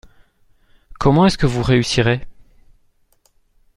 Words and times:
Comment 0.99 1.27
est-ce 1.27 1.37
que 1.37 1.45
vous 1.45 1.61
réussirez? 1.61 2.25